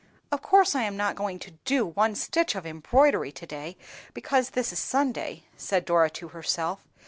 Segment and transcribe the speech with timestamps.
[0.31, 3.77] "Of course I am not going to do one stitch of my embroidery to day,
[4.15, 6.83] because this is Sunday," said Dora to herself.